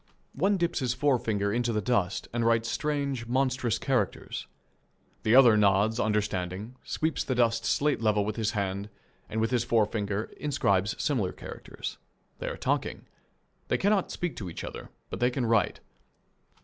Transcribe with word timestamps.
One 0.33 0.57
dips 0.57 0.79
his 0.79 0.95
forefinger 0.95 1.53
in 1.53 1.61
the 1.61 1.79
dust 1.79 2.27
and 2.33 2.43
writes 2.43 2.67
strange, 2.71 3.27
monstrous 3.27 3.77
characters. 3.77 4.47
The 5.21 5.35
other 5.35 5.55
nods 5.55 5.99
understanding, 5.99 6.75
sweeps 6.83 7.23
the 7.23 7.35
dust 7.35 7.65
slate 7.67 8.01
level 8.01 8.25
with 8.25 8.35
his 8.35 8.53
hand, 8.53 8.89
and 9.29 9.39
with 9.39 9.51
his 9.51 9.63
forefinger 9.63 10.31
inscribes 10.37 10.95
similar 10.99 11.31
characters. 11.33 11.99
They 12.39 12.47
are 12.47 12.57
talking. 12.57 13.05
They 13.67 13.77
cannot 13.77 14.09
speak 14.09 14.35
to 14.37 14.49
each 14.49 14.63
other, 14.63 14.89
but 15.11 15.19
they 15.19 15.29
can 15.29 15.45
write. 15.45 15.81